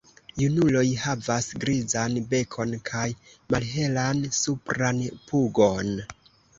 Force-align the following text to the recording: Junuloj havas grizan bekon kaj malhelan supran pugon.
Junuloj 0.43 0.85
havas 1.01 1.49
grizan 1.65 2.17
bekon 2.33 2.75
kaj 2.91 3.05
malhelan 3.55 4.27
supran 4.43 5.07
pugon. 5.31 5.99